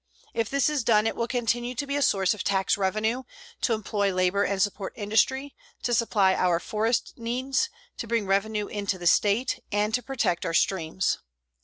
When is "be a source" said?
1.85-2.33